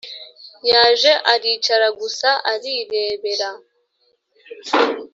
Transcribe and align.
Yaje 0.69 1.11
aricara 1.33 1.87
gusa 1.99 2.29
arirebera 2.51 3.49